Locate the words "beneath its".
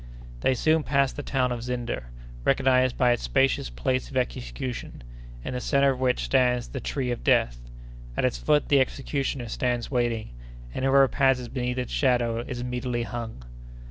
11.49-11.93